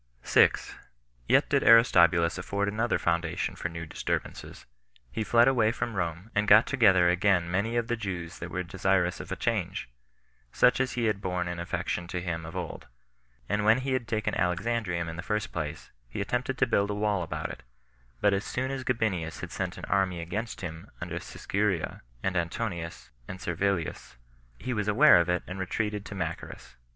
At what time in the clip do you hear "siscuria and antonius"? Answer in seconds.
21.19-23.11